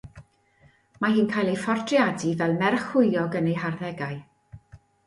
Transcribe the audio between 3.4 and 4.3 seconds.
yn ei harddegau.